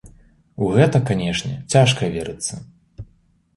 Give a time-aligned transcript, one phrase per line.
[0.63, 2.53] У гэта, канечне, цяжка верыцца.